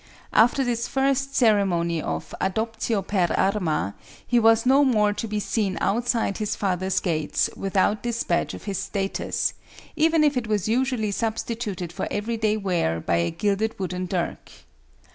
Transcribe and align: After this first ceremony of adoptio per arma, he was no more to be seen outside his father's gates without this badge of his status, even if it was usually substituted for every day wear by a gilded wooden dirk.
After 0.33 0.63
this 0.63 0.87
first 0.87 1.35
ceremony 1.35 2.01
of 2.01 2.33
adoptio 2.41 3.05
per 3.05 3.31
arma, 3.37 3.93
he 4.25 4.39
was 4.39 4.65
no 4.65 4.83
more 4.83 5.13
to 5.13 5.27
be 5.27 5.39
seen 5.39 5.77
outside 5.79 6.39
his 6.39 6.55
father's 6.55 6.99
gates 6.99 7.51
without 7.55 8.01
this 8.01 8.23
badge 8.23 8.55
of 8.55 8.63
his 8.63 8.79
status, 8.79 9.53
even 9.95 10.23
if 10.23 10.35
it 10.35 10.47
was 10.47 10.67
usually 10.67 11.11
substituted 11.11 11.93
for 11.93 12.07
every 12.09 12.37
day 12.37 12.57
wear 12.57 12.99
by 12.99 13.17
a 13.17 13.29
gilded 13.29 13.77
wooden 13.77 14.07
dirk. 14.07 14.49